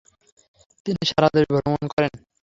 তিনি 0.85 1.01
সারা 1.09 1.27
দেশ 1.35 1.45
ভ্রমণ 1.53 1.83
করেন। 1.93 2.13